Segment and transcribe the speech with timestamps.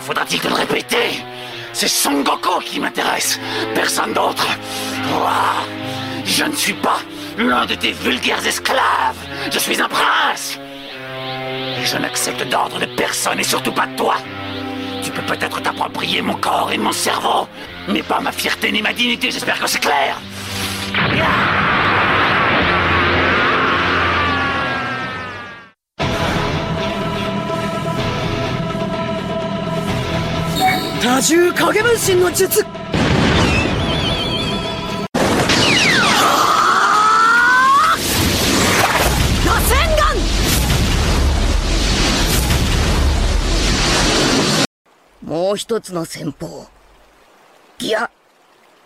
[0.00, 1.24] faudra-t-il le répéter?
[1.72, 3.40] C'est Son Goku qui m'intéresse,
[3.74, 4.46] personne d'autre.
[6.24, 7.00] Je ne suis pas
[7.36, 9.16] l'un de tes vulgaires esclaves.
[9.52, 10.58] Je suis un prince.
[11.80, 14.16] Et je n'accepte d'ordre de personne et surtout pas de toi.
[15.02, 17.46] Tu peux peut-être t'approprier mon corps et mon cerveau,
[17.88, 20.18] mais pas ma fierté ni ma dignité, j'espère que c'est clair.
[31.04, 32.64] 多重影分身の術
[45.20, 46.68] もう一つの戦法。
[47.76, 48.10] ギア、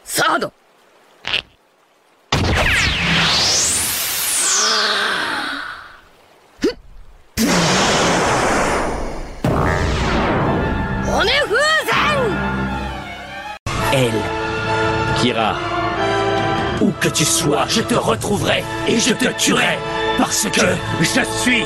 [0.02, 0.52] サード。
[13.92, 14.12] Elle.
[15.16, 15.56] Kira.
[16.82, 19.78] Où que tu sois, je te retrouverai et je te tuerai
[20.18, 20.60] parce que
[21.00, 21.62] je suis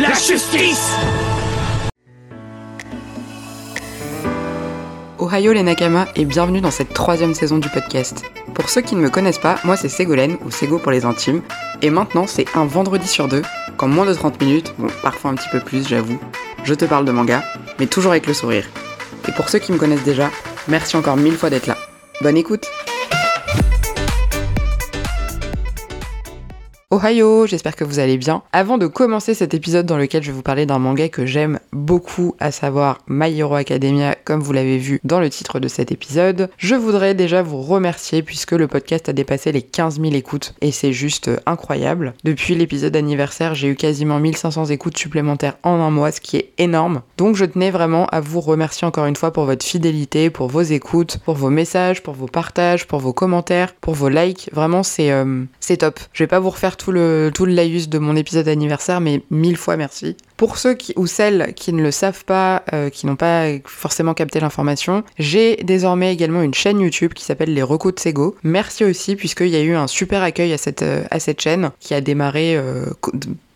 [0.00, 0.90] la justice
[5.20, 8.24] Ohio les Nakama et bienvenue dans cette troisième saison du podcast.
[8.54, 11.42] Pour ceux qui ne me connaissent pas, moi c'est Ségolène, ou Ségo pour les intimes,
[11.82, 13.42] et maintenant c'est un vendredi sur deux,
[13.76, 16.18] qu'en moins de 30 minutes, bon parfois un petit peu plus j'avoue,
[16.64, 17.44] je te parle de manga,
[17.78, 18.68] mais toujours avec le sourire.
[19.28, 20.28] Et pour ceux qui me connaissent déjà,
[20.68, 21.76] merci encore mille fois d'être là.
[22.20, 22.66] Bonne écoute
[26.92, 28.42] Ohio, j'espère que vous allez bien.
[28.52, 31.58] Avant de commencer cet épisode dans lequel je vais vous parler d'un manga que j'aime
[31.72, 35.90] beaucoup, à savoir My Hero Academia, comme vous l'avez vu dans le titre de cet
[35.90, 40.52] épisode, je voudrais déjà vous remercier puisque le podcast a dépassé les 15 000 écoutes
[40.60, 42.12] et c'est juste euh, incroyable.
[42.24, 46.52] Depuis l'épisode anniversaire, j'ai eu quasiment 1500 écoutes supplémentaires en un mois, ce qui est
[46.58, 47.00] énorme.
[47.16, 50.60] Donc je tenais vraiment à vous remercier encore une fois pour votre fidélité, pour vos
[50.60, 54.50] écoutes, pour vos messages, pour vos partages, pour vos commentaires, pour vos likes.
[54.52, 55.44] Vraiment, c'est euh,
[55.78, 55.98] top.
[56.12, 59.22] Je vais pas vous refaire tout le, tout le laïus de mon épisode anniversaire, mais
[59.30, 60.16] mille fois merci.
[60.42, 64.40] Pour ceux ou celles qui ne le savent pas, euh, qui n'ont pas forcément capté
[64.40, 68.34] l'information, j'ai désormais également une chaîne YouTube qui s'appelle Les Recos de Sego.
[68.42, 71.70] Merci aussi puisqu'il y a eu un super accueil à cette, euh, à cette chaîne
[71.78, 72.86] qui a démarré euh,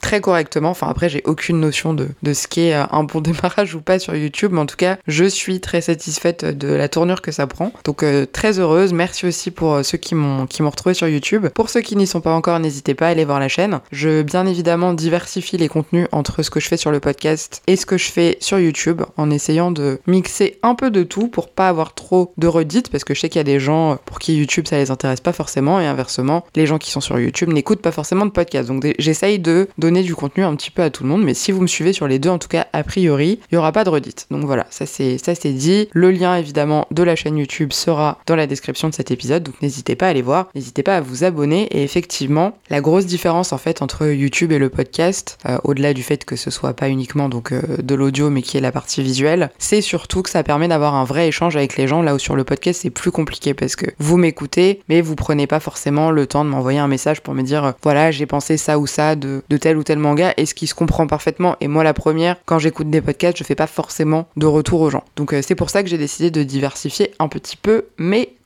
[0.01, 0.71] très correctement.
[0.71, 4.15] Enfin après j'ai aucune notion de, de ce qu'est un bon démarrage ou pas sur
[4.15, 7.73] YouTube, mais en tout cas je suis très satisfaite de la tournure que ça prend.
[7.83, 8.93] Donc très heureuse.
[8.93, 11.49] Merci aussi pour ceux qui m'ont qui m'ont retrouvé sur YouTube.
[11.53, 13.81] Pour ceux qui n'y sont pas encore, n'hésitez pas à aller voir la chaîne.
[13.91, 17.77] Je bien évidemment diversifie les contenus entre ce que je fais sur le podcast et
[17.77, 21.49] ce que je fais sur YouTube en essayant de mixer un peu de tout pour
[21.49, 24.19] pas avoir trop de redites parce que je sais qu'il y a des gens pour
[24.19, 27.49] qui YouTube ça les intéresse pas forcément et inversement les gens qui sont sur YouTube
[27.51, 28.69] n'écoutent pas forcément de podcast.
[28.69, 31.53] Donc j'essaye de donner du contenu un petit peu à tout le monde mais si
[31.53, 33.85] vous me suivez sur les deux en tout cas a priori il y aura pas
[33.85, 34.27] de redites.
[34.31, 35.89] Donc voilà ça c'est ça c'est dit.
[35.93, 39.61] Le lien évidemment de la chaîne YouTube sera dans la description de cet épisode donc
[39.63, 43.53] n'hésitez pas à aller voir, n'hésitez pas à vous abonner et effectivement la grosse différence
[43.53, 46.89] en fait entre YouTube et le podcast euh, au-delà du fait que ce soit pas
[46.89, 50.43] uniquement donc euh, de l'audio mais qui est la partie visuelle, c'est surtout que ça
[50.43, 52.03] permet d'avoir un vrai échange avec les gens.
[52.03, 55.47] Là où sur le podcast c'est plus compliqué parce que vous m'écoutez mais vous prenez
[55.47, 58.57] pas forcément le temps de m'envoyer un message pour me dire euh, voilà j'ai pensé
[58.57, 61.57] ça ou ça de, tel ou tel manga et ce qui se comprend parfaitement.
[61.61, 64.91] Et moi la première quand j'écoute des podcasts je fais pas forcément de retour aux
[64.91, 65.05] gens.
[65.17, 68.37] Donc euh, c'est pour ça que j'ai décidé de diversifier un petit peu mes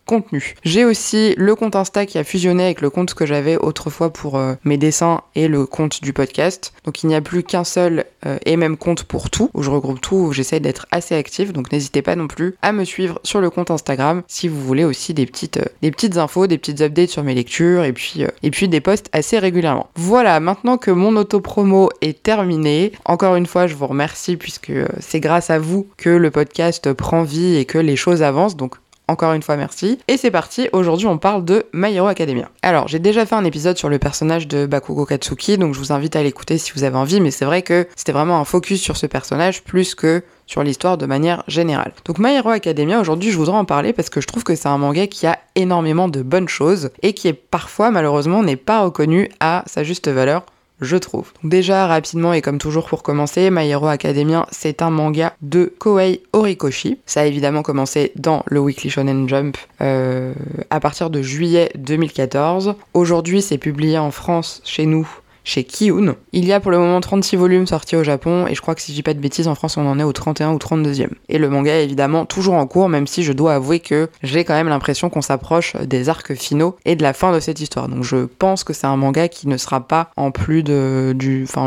[0.64, 4.36] J'ai aussi le compte Insta qui a fusionné avec le compte que j'avais autrefois pour
[4.36, 6.72] euh, mes dessins et le compte du podcast.
[6.84, 9.70] Donc il n'y a plus qu'un seul euh, et même compte pour tout, où je
[9.70, 11.52] regroupe tout, où j'essaie d'être assez active.
[11.52, 14.84] Donc n'hésitez pas non plus à me suivre sur le compte Instagram si vous voulez
[14.84, 18.68] aussi des petites, euh, infos, des petites updates sur mes lectures et puis, et puis
[18.68, 19.88] des posts assez régulièrement.
[19.94, 25.20] Voilà, maintenant que mon auto-promo est terminé, encore une fois je vous remercie puisque c'est
[25.20, 28.56] grâce à vous que le podcast prend vie et que les choses avancent.
[28.56, 28.76] Donc
[29.10, 29.98] encore une fois, merci.
[30.06, 32.48] Et c'est parti, aujourd'hui on parle de My Hero Academia.
[32.62, 35.92] Alors, j'ai déjà fait un épisode sur le personnage de Bakugo Katsuki, donc je vous
[35.92, 38.80] invite à l'écouter si vous avez envie, mais c'est vrai que c'était vraiment un focus
[38.80, 41.92] sur ce personnage plus que sur l'histoire de manière générale.
[42.04, 44.68] Donc My Hero Academia, aujourd'hui je voudrais en parler parce que je trouve que c'est
[44.68, 48.82] un manga qui a énormément de bonnes choses et qui est parfois malheureusement n'est pas
[48.82, 50.44] reconnu à sa juste valeur
[50.80, 51.32] je trouve.
[51.44, 56.22] Déjà, rapidement et comme toujours pour commencer, My Hero Academia, c'est un manga de Koei
[56.32, 56.98] Horikoshi.
[57.06, 60.34] Ça a évidemment commencé dans le Weekly Shonen Jump euh,
[60.70, 62.74] à partir de juillet 2014.
[62.94, 65.08] Aujourd'hui, c'est publié en France, chez nous,
[65.44, 66.14] chez Kiun.
[66.32, 68.82] Il y a pour le moment 36 volumes sortis au Japon et je crois que
[68.82, 71.08] si je dis pas de bêtises en France on en est au 31 ou 32e.
[71.28, 74.44] Et le manga est évidemment toujours en cours même si je dois avouer que j'ai
[74.44, 77.88] quand même l'impression qu'on s'approche des arcs finaux et de la fin de cette histoire.
[77.88, 81.14] Donc je pense que c'est un manga qui ne sera pas en plus de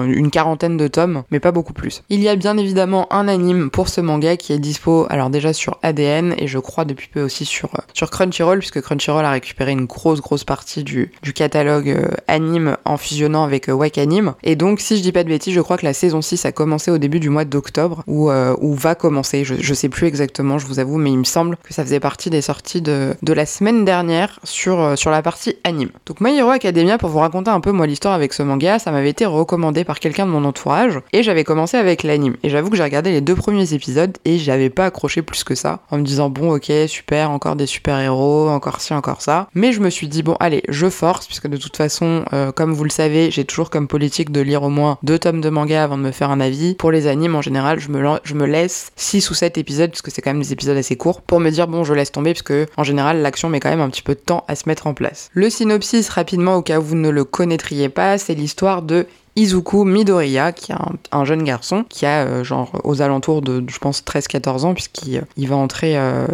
[0.05, 2.03] une quarantaine de tomes mais pas beaucoup plus.
[2.09, 5.53] Il y a bien évidemment un anime pour ce manga qui est dispo alors déjà
[5.53, 9.71] sur ADN et je crois depuis peu aussi sur sur Crunchyroll puisque Crunchyroll a récupéré
[9.71, 14.33] une grosse grosse partie du, du catalogue euh, anime en fusionnant avec euh, Wakanim.
[14.43, 16.51] Et donc, si je dis pas de bêtises, je crois que la saison 6 a
[16.51, 20.57] commencé au début du mois d'octobre, ou, euh, ou va commencer, je, sais plus exactement,
[20.57, 23.33] je vous avoue, mais il me semble que ça faisait partie des sorties de, de
[23.33, 25.89] la semaine dernière sur, sur la partie anime.
[26.05, 28.91] Donc, My Hero Academia, pour vous raconter un peu moi l'histoire avec ce manga, ça
[28.91, 32.35] m'avait été recommandé par quelqu'un de mon entourage, et j'avais commencé avec l'anime.
[32.43, 35.55] Et j'avoue que j'ai regardé les deux premiers épisodes, et j'avais pas accroché plus que
[35.55, 39.47] ça, en me disant, bon, ok, super, encore des super-héros, encore ci, encore ça.
[39.53, 42.73] Mais je me suis dit, bon, allez, je force, puisque de toute façon, euh, comme
[42.73, 45.83] vous le savez, j'ai toujours comme politique de lire au moins deux tomes de manga
[45.83, 46.73] avant de me faire un avis.
[46.73, 50.09] Pour les animes, en général, je me, je me laisse 6 ou 7 épisodes, puisque
[50.09, 52.53] c'est quand même des épisodes assez courts, pour me dire, bon, je laisse tomber, puisque
[52.77, 54.95] en général, l'action met quand même un petit peu de temps à se mettre en
[54.95, 55.29] place.
[55.33, 59.05] Le synopsis, rapidement, au cas où vous ne le connaîtriez pas, c'est l'histoire de
[59.35, 60.75] Izuku Midoriya, qui est
[61.11, 65.17] un, jeune garçon qui a euh, genre aux alentours de, je pense, 13-14 ans, puisqu'il
[65.17, 66.27] euh, va entrer, euh,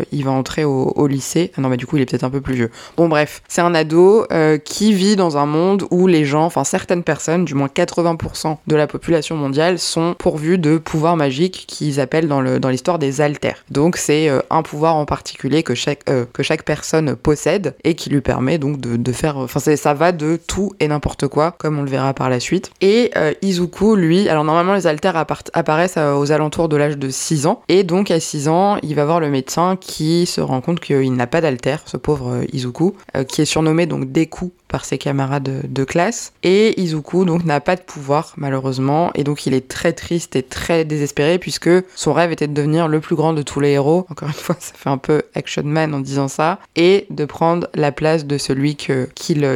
[0.65, 1.51] au, lycée.
[1.57, 2.71] Ah non, mais du coup, il est peut-être un peu plus vieux.
[2.97, 4.25] Bon, bref, c'est un ado
[4.65, 8.75] qui vit dans un monde où les gens, enfin certaines personnes, du moins 80% de
[8.75, 13.63] la population mondiale, sont pourvus de pouvoirs magiques qu'ils appellent dans l'histoire dans des alters.
[13.69, 18.57] Donc, c'est un pouvoir en particulier que chaque, que personne possède et qui lui permet
[18.57, 19.37] donc de, faire.
[19.37, 22.71] Enfin, ça va de tout et n'importe quoi, comme on le verra par la suite.
[22.89, 27.09] Et euh, Izuku, lui, alors normalement les alters apparaissent euh, aux alentours de l'âge de
[27.11, 27.61] 6 ans.
[27.67, 31.13] Et donc à 6 ans, il va voir le médecin qui se rend compte qu'il
[31.13, 32.95] n'a pas d'alter, ce pauvre euh, Izuku,
[33.27, 36.31] qui est surnommé donc Deku par ses camarades de, classe.
[36.43, 40.43] Et Izuku donc n'a pas de pouvoir malheureusement et donc il est très triste et
[40.43, 44.05] très désespéré puisque son rêve était de devenir le plus grand de tous les héros.
[44.09, 47.67] Encore une fois, ça fait un peu Action Man en disant ça et de prendre
[47.73, 49.07] la place de celui qu'il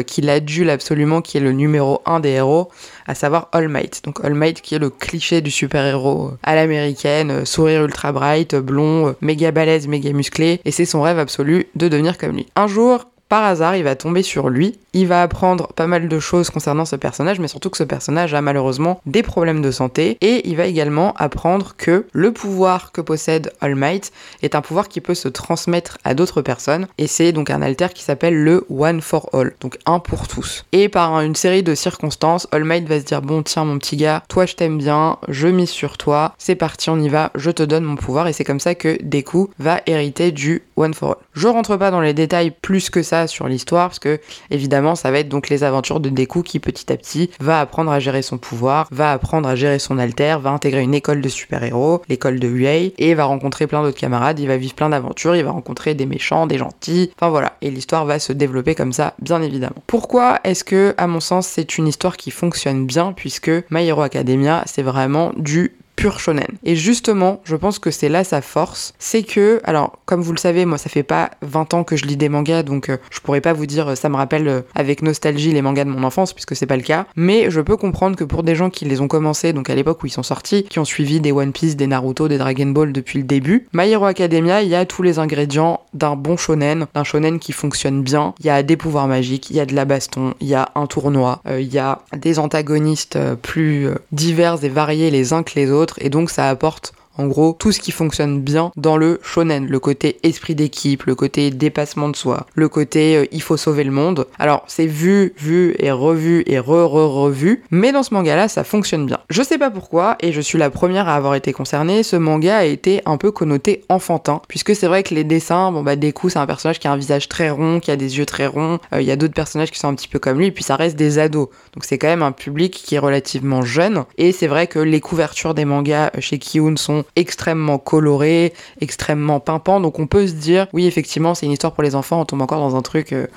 [0.05, 2.69] qu'il adule absolument qui est le numéro 1 des héros,
[3.05, 4.01] à savoir All Might.
[4.05, 9.15] Donc All Might qui est le cliché du super-héros à l'américaine, sourire ultra bright, blond,
[9.21, 12.47] méga balèze, méga musclé et c'est son rêve absolu de devenir comme lui.
[12.55, 14.77] Un jour, par hasard, il va tomber sur lui.
[14.95, 18.35] Il va apprendre pas mal de choses concernant ce personnage, mais surtout que ce personnage
[18.35, 20.17] a malheureusement des problèmes de santé.
[20.21, 24.11] Et il va également apprendre que le pouvoir que possède All Might
[24.43, 26.87] est un pouvoir qui peut se transmettre à d'autres personnes.
[26.99, 30.63] Et c'est donc un alter qui s'appelle le One for All, donc un pour tous.
[30.71, 33.97] Et par une série de circonstances, All Might va se dire bon tiens mon petit
[33.97, 37.49] gars, toi je t'aime bien, je mise sur toi, c'est parti on y va, je
[37.49, 38.27] te donne mon pouvoir.
[38.27, 41.17] Et c'est comme ça que Deku va hériter du One for All.
[41.33, 44.19] Je rentre pas dans les détails plus que ça sur l'histoire, parce que
[44.51, 47.91] évidemment ça va être donc les aventures de Deku qui petit à petit va apprendre
[47.91, 51.29] à gérer son pouvoir, va apprendre à gérer son alter, va intégrer une école de
[51.29, 55.35] super-héros, l'école de Huey, et va rencontrer plein d'autres camarades, il va vivre plein d'aventures,
[55.35, 58.93] il va rencontrer des méchants, des gentils, enfin voilà, et l'histoire va se développer comme
[58.93, 59.75] ça, bien évidemment.
[59.87, 64.01] Pourquoi est-ce que, à mon sens, c'est une histoire qui fonctionne bien, puisque My Hero
[64.01, 66.47] Academia, c'est vraiment du pur shonen.
[66.63, 70.37] Et justement, je pense que c'est là sa force, c'est que, alors, comme vous le
[70.37, 73.19] savez, moi, ça fait pas 20 ans que je lis des mangas, donc euh, je
[73.19, 76.03] pourrais pas vous dire, euh, ça me rappelle euh, avec nostalgie les mangas de mon
[76.03, 77.05] enfance, puisque c'est pas le cas.
[77.15, 80.03] Mais je peux comprendre que pour des gens qui les ont commencés, donc à l'époque
[80.03, 82.91] où ils sont sortis, qui ont suivi des One Piece, des Naruto, des Dragon Ball
[82.91, 86.87] depuis le début, My Hero Academia, il y a tous les ingrédients d'un bon shonen,
[86.93, 88.33] d'un shonen qui fonctionne bien.
[88.39, 90.69] Il y a des pouvoirs magiques, il y a de la baston, il y a
[90.75, 95.71] un tournoi, il y a des antagonistes plus divers et variés les uns que les
[95.71, 99.67] autres et donc ça apporte en gros, tout ce qui fonctionne bien dans le shonen,
[99.67, 103.83] le côté esprit d'équipe, le côté dépassement de soi, le côté euh, il faut sauver
[103.83, 104.27] le monde.
[104.39, 109.19] Alors, c'est vu, vu et revu et re-re-revu, mais dans ce manga-là, ça fonctionne bien.
[109.29, 112.57] Je sais pas pourquoi, et je suis la première à avoir été concernée, ce manga
[112.57, 116.29] a été un peu connoté enfantin, puisque c'est vrai que les dessins, bon bah, Deku,
[116.29, 118.79] c'est un personnage qui a un visage très rond, qui a des yeux très ronds,
[118.93, 120.63] euh, il y a d'autres personnages qui sont un petit peu comme lui, et puis
[120.63, 121.49] ça reste des ados.
[121.73, 124.99] Donc c'est quand même un public qui est relativement jeune, et c'est vrai que les
[124.99, 129.79] couvertures des mangas chez Kiun sont extrêmement coloré, extrêmement pimpant.
[129.79, 132.41] Donc on peut se dire, oui, effectivement, c'est une histoire pour les enfants, on tombe
[132.41, 133.27] encore dans un truc, euh,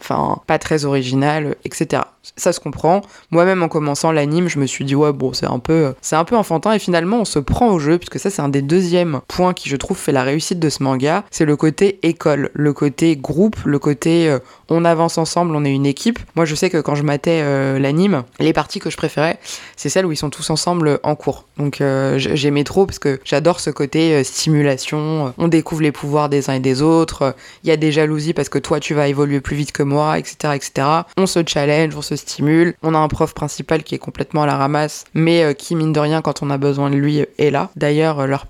[0.00, 2.02] enfin, pas très original, etc.
[2.36, 3.00] Ça se comprend.
[3.30, 6.36] Moi-même, en commençant l'anime, je me suis dit, ouais, bon, c'est un peu, un peu
[6.36, 6.72] enfantin.
[6.72, 9.68] Et finalement, on se prend au jeu, puisque ça, c'est un des deuxièmes points qui,
[9.68, 11.24] je trouve, fait la réussite de ce manga.
[11.30, 14.38] C'est le côté école, le côté groupe, le côté euh,
[14.68, 16.18] on avance ensemble, on est une équipe.
[16.36, 19.38] Moi, je sais que quand je matais euh, l'anime, les parties que je préférais,
[19.76, 21.46] c'est celles où ils sont tous ensemble en cours.
[21.56, 21.82] Donc,
[22.16, 25.32] j'aimais trop parce parce que j'adore ce côté euh, stimulation.
[25.38, 27.36] On découvre les pouvoirs des uns et des autres.
[27.62, 30.18] Il y a des jalousies parce que toi tu vas évoluer plus vite que moi,
[30.18, 30.88] etc., etc.
[31.16, 32.74] On se challenge, on se stimule.
[32.82, 35.92] On a un prof principal qui est complètement à la ramasse, mais euh, qui mine
[35.92, 37.70] de rien quand on a besoin de lui est là.
[37.76, 38.46] D'ailleurs, leur,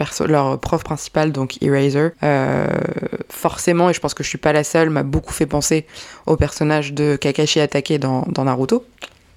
[0.58, 2.10] prof principal, donc Eraser,
[3.28, 5.86] forcément, et je pense que je suis pas la seule, m'a beaucoup fait penser
[6.26, 8.84] au personnage de Kakashi attaqué dans Naruto.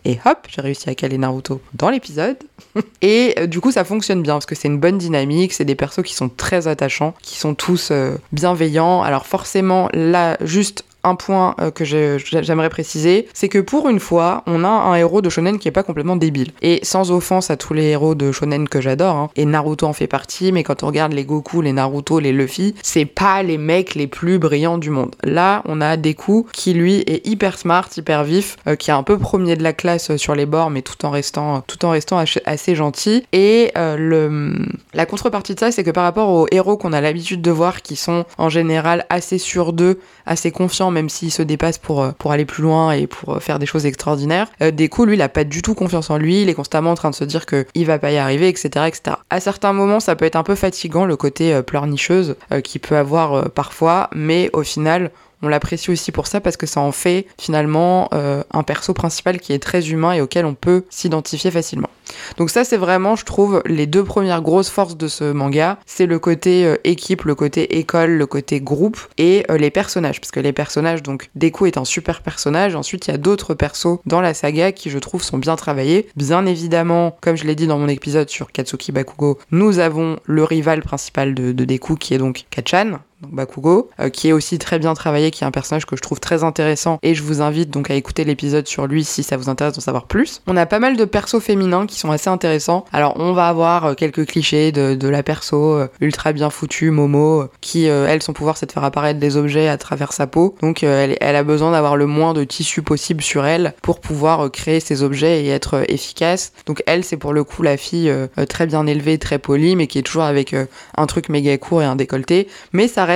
[0.03, 2.37] Et hop, j'ai réussi à caler Naruto dans l'épisode.
[3.01, 5.53] et euh, du coup, ça fonctionne bien parce que c'est une bonne dynamique.
[5.53, 9.03] C'est des persos qui sont très attachants, qui sont tous euh, bienveillants.
[9.03, 14.43] Alors forcément, là, juste un point euh, que j'aimerais préciser, c'est que pour une fois,
[14.47, 16.51] on a un héros de shonen qui est pas complètement débile.
[16.61, 19.93] Et sans offense à tous les héros de shonen que j'adore, hein, et Naruto en
[19.93, 23.57] fait partie, mais quand on regarde les Goku, les Naruto, les Luffy, c'est pas les
[23.57, 25.15] mecs les plus brillants du monde.
[25.23, 29.03] Là, on a Deku qui lui est hyper smart, hyper vif, euh, qui est un
[29.03, 31.91] peu premier de la classe euh, sur les bords, mais tout en restant, tout en
[31.91, 33.23] restant assez gentil.
[33.33, 37.51] Et la contrepartie de ça, c'est que par rapport aux héros qu'on a l'habitude de
[37.51, 42.01] voir, qui sont en général assez sûrs d'eux, assez confiants même s'il se dépasse pour,
[42.01, 44.47] euh, pour aller plus loin et pour euh, faire des choses extraordinaires.
[44.61, 46.95] Euh, Deku, lui, il a pas du tout confiance en lui, il est constamment en
[46.95, 49.17] train de se dire qu'il va pas y arriver, etc., etc.
[49.29, 53.49] À certains moments, ça peut être un peu fatigant, le côté pleurnicheuse qu'il peut avoir
[53.49, 58.09] parfois, mais au final, on l'apprécie aussi pour ça parce que ça en fait finalement
[58.13, 61.89] euh, un perso principal qui est très humain et auquel on peut s'identifier facilement.
[62.37, 66.05] Donc ça c'est vraiment je trouve les deux premières grosses forces de ce manga, c'est
[66.05, 70.31] le côté euh, équipe, le côté école, le côté groupe et euh, les personnages parce
[70.31, 73.99] que les personnages donc Deku est un super personnage, ensuite il y a d'autres persos
[74.05, 76.07] dans la saga qui je trouve sont bien travaillés.
[76.15, 80.43] Bien évidemment, comme je l'ai dit dans mon épisode sur Katsuki Bakugo, nous avons le
[80.43, 84.57] rival principal de, de Deku qui est donc Kachan, donc Bakugo, euh, qui est aussi
[84.57, 87.41] très bien travaillé, qui est un personnage que je trouve très intéressant et je vous
[87.41, 90.41] invite donc à écouter l'épisode sur lui si ça vous intéresse d'en savoir plus.
[90.47, 92.85] On a pas mal de persos féminins qui sont assez intéressants.
[92.91, 97.45] Alors on va avoir euh, quelques clichés de, la perso euh, ultra bien foutue, Momo,
[97.59, 100.55] qui elle son pouvoir c'est de faire apparaître des objets à travers sa peau.
[100.61, 104.79] Donc elle, a besoin d'avoir le moins de tissu possible sur elle pour pouvoir créer
[104.79, 106.53] ces objets et être efficace.
[106.65, 108.13] Donc elle c'est pour le coup la fille
[108.47, 110.55] très bien élevée, très polie, mais qui est toujours avec
[110.95, 112.47] un truc méga court et un décolleté.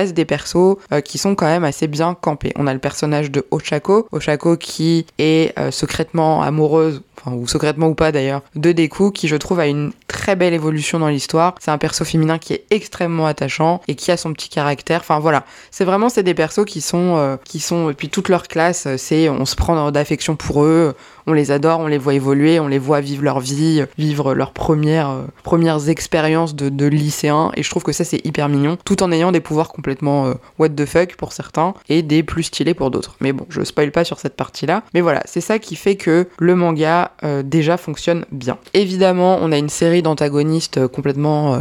[0.04, 2.52] Des persos euh, qui sont quand même assez bien campés.
[2.56, 7.02] On a le personnage de Ochako, Ochako qui est euh, secrètement amoureuse
[7.32, 10.98] ou secrètement ou pas d'ailleurs, de Deku, qui je trouve a une très belle évolution
[10.98, 11.54] dans l'histoire.
[11.60, 15.00] C'est un perso féminin qui est extrêmement attachant et qui a son petit caractère.
[15.00, 18.48] Enfin voilà, c'est vraiment c'est des persos qui sont euh, qui sont puis toute leur
[18.48, 20.94] classe, euh, c'est on se prend d'affection pour eux,
[21.26, 24.52] on les adore, on les voit évoluer, on les voit vivre leur vie, vivre leurs
[24.52, 28.78] premières euh, premières expériences de, de lycéens et je trouve que ça c'est hyper mignon,
[28.84, 32.74] tout en ayant des pouvoirs complètement what the fuck pour certains et des plus stylés
[32.74, 33.16] pour d'autres.
[33.20, 36.28] Mais bon, je spoil pas sur cette partie-là, mais voilà, c'est ça qui fait que
[36.38, 38.58] le manga euh, déjà fonctionne bien.
[38.74, 41.60] Évidemment, on a une série d'antagonistes euh, complètement euh,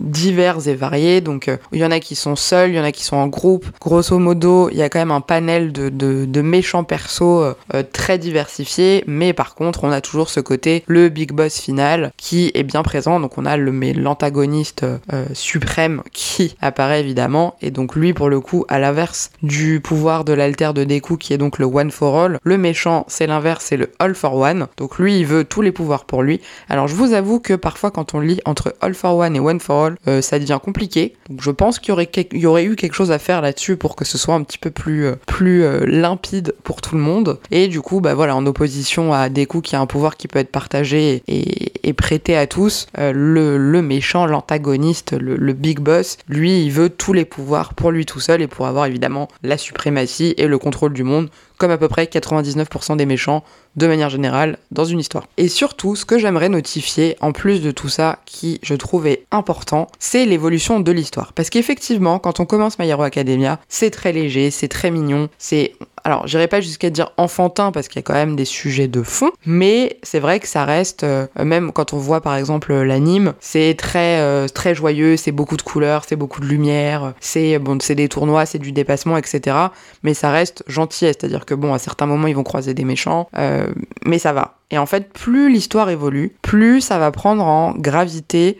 [0.00, 1.20] divers et variés.
[1.20, 3.28] Donc, il y en a qui sont seuls, il y en a qui sont en
[3.28, 3.66] groupe.
[3.80, 7.54] Grosso modo, il y a quand même un panel de, de, méchants persos
[7.92, 9.02] très diversifiés.
[9.06, 12.82] Mais par contre, on a toujours ce côté, le big boss final, qui est bien
[12.82, 13.18] présent.
[13.18, 14.86] Donc, on a l'antagoniste
[15.32, 17.56] suprême qui apparaît évidemment.
[17.60, 21.32] Et donc, lui, pour le coup, à l'inverse du pouvoir de l'alter de Deku, qui
[21.32, 24.55] est donc le one for all, le méchant, c'est l'inverse, c'est le all for one.
[24.76, 26.40] Donc lui, il veut tous les pouvoirs pour lui.
[26.68, 29.60] Alors je vous avoue que parfois quand on lit entre All for One et One
[29.60, 31.14] for All, euh, ça devient compliqué.
[31.28, 31.90] Donc je pense qu'il
[32.32, 34.70] y aurait, eu quelque chose à faire là-dessus pour que ce soit un petit peu
[34.70, 37.38] plus, euh, euh, limpide pour tout le monde.
[37.50, 40.50] Et du coup, bah en opposition à Deku qui a un pouvoir qui peut être
[40.50, 46.90] partagé et, prêté à tous, le, méchant, l'antagoniste, le, le big boss, lui, il veut
[46.90, 50.58] tous les pouvoirs pour lui tout seul et pour avoir évidemment la suprématie et le
[50.58, 53.44] contrôle du monde comme à peu près 99% des méchants
[53.76, 54.35] de manière générale
[54.70, 55.26] dans une histoire.
[55.36, 59.24] Et surtout, ce que j'aimerais notifier, en plus de tout ça, qui je trouve est
[59.30, 61.32] important, c'est l'évolution de l'histoire.
[61.32, 65.74] Parce qu'effectivement, quand on commence My Hero Academia, c'est très léger, c'est très mignon, c'est
[66.06, 69.02] alors j'irai pas jusqu'à dire enfantin parce qu'il y a quand même des sujets de
[69.02, 73.34] fond, mais c'est vrai que ça reste, euh, même quand on voit par exemple l'anime,
[73.40, 77.78] c'est très euh, très joyeux, c'est beaucoup de couleurs, c'est beaucoup de lumière, c'est bon,
[77.80, 79.56] c'est des tournois, c'est du dépassement, etc.
[80.04, 83.28] Mais ça reste gentil, c'est-à-dire que bon, à certains moments ils vont croiser des méchants,
[83.36, 83.66] euh,
[84.04, 84.58] mais ça va.
[84.70, 88.58] Et en fait, plus l'histoire évolue, plus ça va prendre en gravité,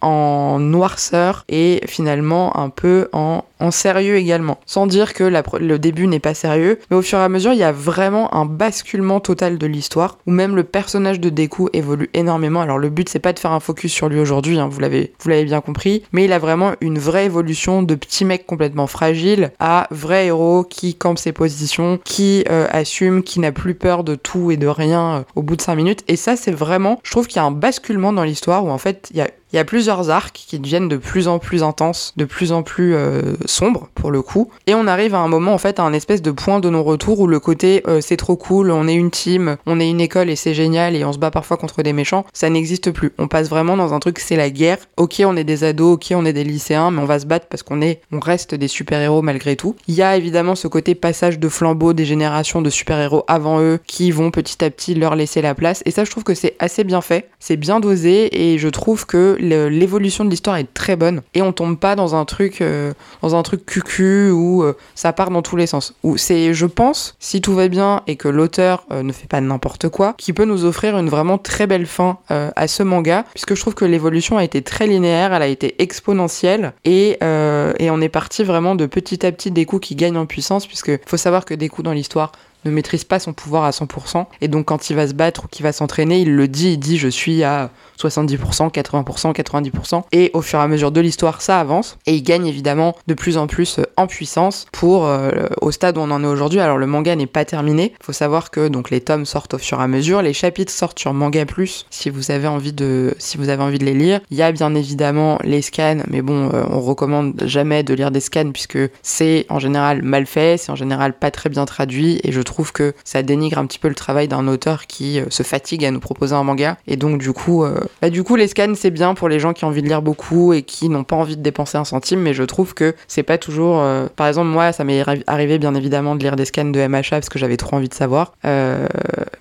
[0.00, 4.58] en noirceur et finalement un peu en en sérieux également.
[4.66, 7.58] Sans dire que le début n'est pas sérieux, mais au fur et à mesure, il
[7.58, 12.10] y a vraiment un basculement total de l'histoire, où même le personnage de Deku évolue
[12.14, 12.60] énormément.
[12.60, 15.44] Alors le but, c'est pas de faire un focus sur lui aujourd'hui, hein, vous l'avez
[15.44, 19.86] bien compris, mais il a vraiment une vraie évolution de petit mec complètement fragile à
[19.90, 24.50] vrai héros qui campe ses positions, qui euh, assume, qui n'a plus peur de tout
[24.50, 26.04] et de rien euh, au bout de 5 minutes.
[26.08, 28.78] Et ça, c'est vraiment, je trouve qu'il y a un basculement dans l'histoire où en
[28.78, 29.18] fait, il
[29.52, 32.94] y a plusieurs arcs qui deviennent de plus en plus intenses, de plus en plus
[32.94, 34.50] euh, sombres pour le coup.
[34.66, 37.20] Et on arrive à un moment en fait à un espèce de point de non-retour
[37.20, 40.30] où le côté euh, c'est trop cool, on est une team, on est une école
[40.30, 43.12] et c'est génial et on se bat parfois contre des méchants, ça n'existe plus.
[43.18, 44.78] On passe vraiment dans un truc c'est la guerre.
[44.96, 47.46] Ok on est des ados, ok on est des lycéens, mais on va se battre
[47.48, 49.74] parce qu'on est, on reste des super-héros malgré tout.
[49.88, 53.78] Il y a évidemment ce côté passage de flambeau des générations de super-héros avant eux
[53.86, 55.82] qui vont petit à petit leur laisser la place.
[55.86, 59.06] Et ça je trouve que c'est assez bien fait, c'est bien dosé et je trouve
[59.06, 62.92] que l'évolution de l'histoire est très bonne et on tombe pas dans un truc euh,
[63.22, 65.94] dans un truc cucu où euh, ça part dans tous les sens.
[66.02, 69.40] Où c'est, je pense, si tout va bien et que l'auteur euh, ne fait pas
[69.40, 73.54] n'importe quoi, qui peut nous offrir une vraiment très belle fin à ce manga, puisque
[73.54, 78.00] je trouve que l'évolution a été très linéaire, elle a été exponentielle et, et on
[78.00, 81.16] est parti vraiment de petit à petit des coups qui gagnent en puissance, puisque faut
[81.16, 82.32] savoir que des coups dans l'histoire
[82.64, 84.26] ne maîtrise pas son pouvoir à 100%.
[84.40, 86.78] Et donc quand il va se battre ou qu'il va s'entraîner, il le dit, il
[86.78, 90.02] dit je suis à 70%, 80%, 90%.
[90.12, 91.98] Et au fur et à mesure de l'histoire, ça avance.
[92.06, 95.98] Et il gagne évidemment de plus en plus euh, en puissance pour euh, au stade
[95.98, 96.60] où on en est aujourd'hui.
[96.60, 97.92] Alors le manga n'est pas terminé.
[98.00, 100.22] Il faut savoir que donc les tomes sortent au fur et à mesure.
[100.22, 103.78] Les chapitres sortent sur Manga Plus si vous avez envie de, si vous avez envie
[103.78, 104.20] de les lire.
[104.30, 108.10] Il y a bien évidemment les scans, mais bon, euh, on recommande jamais de lire
[108.10, 112.20] des scans puisque c'est en général mal fait, c'est en général pas très bien traduit
[112.22, 115.42] et je trouve que ça dénigre un petit peu le travail d'un auteur qui se
[115.42, 116.76] fatigue à nous proposer un manga.
[116.86, 117.64] Et donc du coup,
[118.02, 120.02] bah, du coup, les scans, c'est bien pour les gens qui ont envie de lire
[120.02, 123.22] beaucoup et qui n'ont pas envie de dépenser un centime, mais je trouve que c'est
[123.22, 123.80] pas toujours.
[123.80, 127.02] Euh, par exemple, moi, ça m'est arrivé bien évidemment de lire des scans de MHA
[127.10, 128.32] parce que j'avais trop envie de savoir.
[128.44, 128.86] Euh,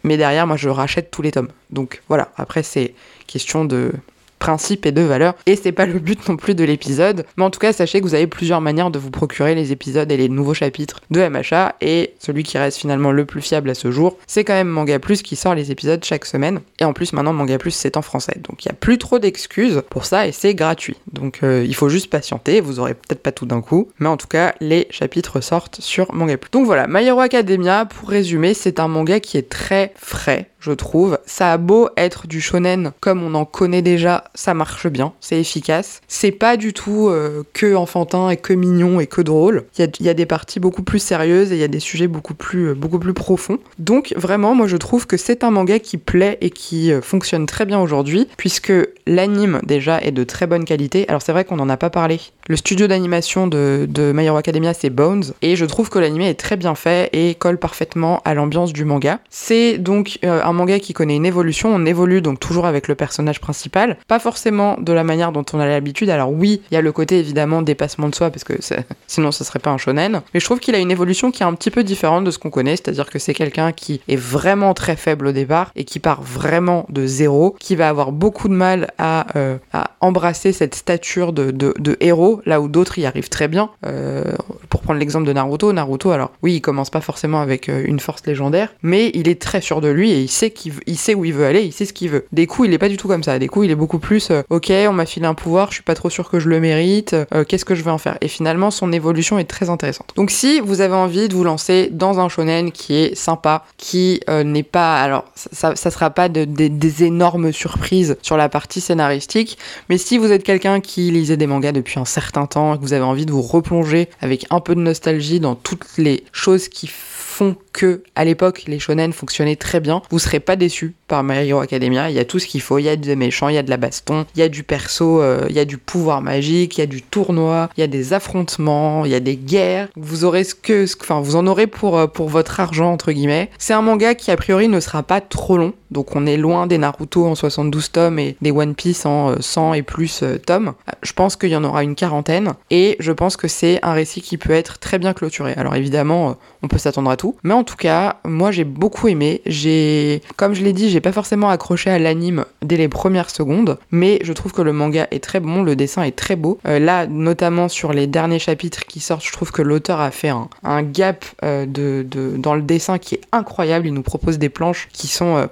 [0.04, 1.50] mais derrière, moi, je rachète tous les tomes.
[1.70, 2.94] Donc voilà, après, c'est
[3.28, 3.92] question de
[4.40, 5.36] principes et de valeurs.
[5.46, 7.26] Et c'est pas le but non plus de l'épisode.
[7.38, 10.12] Mais en tout cas, sachez que vous avez plusieurs manières de vous procurer les épisodes
[10.12, 11.76] et les nouveaux chapitres de MHA.
[11.82, 15.00] Et celui qui reste finalement le plus fiable à ce jour, c'est quand même Manga
[15.00, 16.62] Plus qui sort les épisodes chaque semaine.
[16.80, 18.38] Et en plus, maintenant, Manga Plus, c'est en français.
[18.48, 20.98] Donc il n'y a plus trop d'excuses pour ça et c'est gratuit.
[21.12, 22.62] Donc euh, il faut juste patienter.
[22.62, 23.90] Vous aurez peut-être pas tout d'un coup.
[24.00, 26.50] Mais en tout cas, les chapitres sortent sur Manga Plus.
[26.52, 30.74] Donc voilà, My Hero Academia, pour résumer, c'est un manga qui est très frais je
[30.74, 31.18] trouve.
[31.26, 35.40] Ça a beau être du shonen comme on en connaît déjà, ça marche bien, c'est
[35.40, 36.02] efficace.
[36.08, 39.66] C'est pas du tout euh, que enfantin et que mignon et que drôle.
[39.78, 42.34] Il y, a, des parties beaucoup plus sérieuses et il y a des sujets beaucoup
[42.34, 43.60] plus, euh, beaucoup plus profonds.
[43.80, 47.46] Donc vraiment, moi je trouve que c'est un manga qui plaît et qui euh, fonctionne
[47.46, 48.74] très bien aujourd'hui, puisque
[49.06, 51.08] l'anime déjà est de très bonne qualité.
[51.08, 52.20] Alors c'est vrai qu'on n'en a pas parlé.
[52.50, 56.22] Le studio d'animation de, de My Hero Academia c'est Bones, et je trouve que l'anime
[56.22, 59.20] est très bien fait et colle parfaitement à l'ambiance du manga.
[59.30, 61.74] C'est donc un manga qui connaît une évolution.
[61.74, 65.60] On évolue donc toujours avec le personnage principal, pas forcément de la manière dont on
[65.60, 66.10] a l'habitude.
[66.10, 68.54] Alors oui, il y a le côté évidemment dépassement de soi parce que
[69.08, 71.46] sinon ce serait pas un shonen, mais je trouve qu'il a une évolution qui est
[71.46, 74.74] un petit peu différente de ce qu'on connaît, c'est-à-dire que c'est quelqu'un qui est vraiment
[74.74, 78.54] très faible au départ et qui part vraiment de zéro, qui va avoir beaucoup de
[78.54, 79.58] mal à, euh,
[80.00, 83.70] embrasser cette stature de, héros, là où d'autres y arrivent très bien.
[83.86, 84.24] Euh,
[84.70, 88.00] pour prendre l'exemple de Naruto, Naruto, alors oui, il commence pas forcément avec euh, une
[88.00, 91.14] force légendaire, mais il est très sûr de lui et il sait qu'il il sait
[91.14, 92.26] où il veut aller, il sait ce qu'il veut.
[92.32, 93.40] Des coups, il est pas du tout comme ça.
[93.40, 95.84] Des coups, il est beaucoup plus euh, OK, on m'a filé un pouvoir, je suis
[95.84, 97.16] pas trop sûr que je le mérite,
[97.48, 98.18] qu'est-ce que je vais en faire?
[98.22, 100.14] Et finalement, son évolution est très intéressante.
[100.16, 104.20] Donc si vous avez envie de vous lancer dans un shonen qui est sympa, qui
[104.28, 109.58] n'est pas alors ça, ça sera pas des énormes surprises sur la partie scénaristique,
[109.90, 112.82] mais si vous êtes quelqu'un qui lisait des mangas depuis un certain temps et que
[112.82, 116.68] vous avez envie de vous replonger avec un peu de nostalgie dans toutes les choses
[116.68, 121.24] qui font que à l'époque les shonen fonctionnaient très bien, vous serez pas déçu par
[121.24, 122.10] My Hero Academia.
[122.10, 123.64] Il y a tout ce qu'il faut, il y a des méchants, il y a
[123.64, 126.78] de la baston, il y a du perso, euh, il y a du pouvoir magique,
[126.78, 129.88] il y a du tournoi, il y a des affrontements, il y a des guerres.
[129.96, 133.50] Vous aurez ce que, enfin vous en aurez pour euh, pour votre argent entre guillemets.
[133.58, 136.68] C'est un manga qui a priori ne sera pas trop long, donc on est loin
[136.68, 140.74] des Naruto en 72 tomes et des One Piece en 100 euh, et plus tomes.
[141.04, 144.22] Je pense qu'il y en aura une quarantaine et je pense que c'est un récit
[144.22, 145.54] qui peut être très bien clôturé.
[145.56, 149.42] Alors évidemment, on peut s'attendre à tout, mais en tout cas, moi j'ai beaucoup aimé.
[149.46, 153.78] J'ai, comme je l'ai dit, j'ai pas forcément accroché à l'anime dès les premières secondes,
[153.92, 156.60] mais je trouve que le manga est très bon, le dessin est très beau.
[156.68, 160.30] Euh, là, notamment sur les derniers chapitres qui sortent, je trouve que l'auteur a fait
[160.30, 162.06] un, gap euh, de,
[162.38, 163.88] dans le dessin qui est incroyable.
[163.88, 165.48] Il nous propose des planches qui sont euh,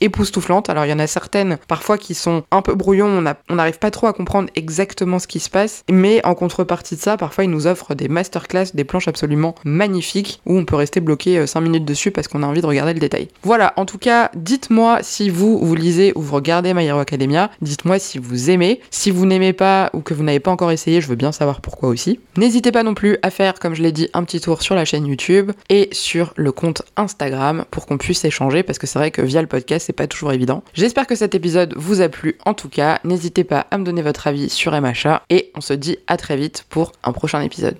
[0.00, 0.70] époustouflantes.
[0.70, 3.90] Alors il y en a certaines parfois qui sont un peu brouillons, on n'arrive pas
[3.90, 7.50] trop à comprendre exactement ce qui se passe, mais en contrepartie de ça, parfois ils
[7.50, 11.84] nous offrent des masterclass, des planches absolument magnifiques où on peut rester bloqué 5 minutes
[11.84, 13.28] dessus parce qu'on a envie de regarder le détail.
[13.42, 17.50] Voilà, en tout cas, dites-moi si vous, vous lisez ou vous regardez My Hero Academia,
[17.60, 18.80] dites-moi si vous aimez.
[18.90, 21.60] Si vous n'aimez pas ou que vous n'avez pas encore essayé, je veux bien savoir
[21.60, 22.20] pourquoi aussi.
[22.36, 24.84] N'hésitez pas non plus à faire, comme je l'ai dit, un petit tour sur la
[24.84, 29.10] chaîne YouTube et sur le compte Instagram pour qu'on puisse échanger parce que c'est vrai
[29.10, 29.48] que via le
[29.78, 30.62] c'est pas toujours évident.
[30.74, 32.98] J'espère que cet épisode vous a plu en tout cas.
[33.04, 36.36] N'hésitez pas à me donner votre avis sur MHA et on se dit à très
[36.36, 37.76] vite pour un prochain épisode.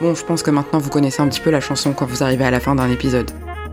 [0.00, 2.44] Bon, je pense que maintenant vous connaissez un petit peu la chanson quand vous arrivez
[2.44, 3.30] à la fin d'un épisode.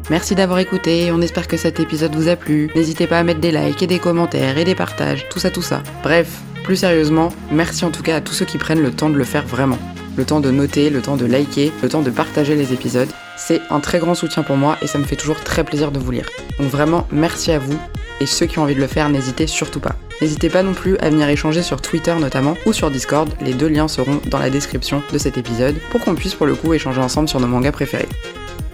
[0.09, 2.69] Merci d'avoir écouté, on espère que cet épisode vous a plu.
[2.75, 5.61] N'hésitez pas à mettre des likes et des commentaires et des partages, tout ça, tout
[5.61, 5.81] ça.
[6.01, 9.17] Bref, plus sérieusement, merci en tout cas à tous ceux qui prennent le temps de
[9.17, 9.77] le faire vraiment.
[10.15, 13.09] Le temps de noter, le temps de liker, le temps de partager les épisodes.
[13.35, 15.99] C'est un très grand soutien pour moi et ça me fait toujours très plaisir de
[15.99, 16.29] vous lire.
[16.59, 17.77] Donc vraiment, merci à vous.
[18.19, 19.95] Et ceux qui ont envie de le faire, n'hésitez surtout pas.
[20.21, 23.67] N'hésitez pas non plus à venir échanger sur Twitter notamment ou sur Discord, les deux
[23.67, 27.01] liens seront dans la description de cet épisode pour qu'on puisse pour le coup échanger
[27.01, 28.07] ensemble sur nos mangas préférés.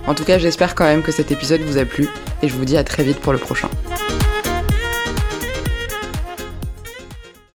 [0.07, 2.07] En tout cas, j'espère quand même que cet épisode vous a plu
[2.41, 3.69] et je vous dis à très vite pour le prochain.